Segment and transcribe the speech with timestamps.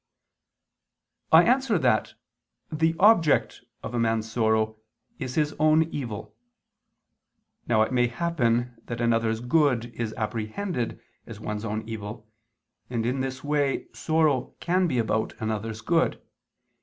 [1.31, 2.15] I answer that,
[2.71, 4.77] The object of a man's sorrow
[5.19, 6.35] is his own evil.
[7.67, 12.27] Now it may happen that another's good is apprehended as one's own evil,
[12.89, 16.19] and in this way sorrow can be about another's good.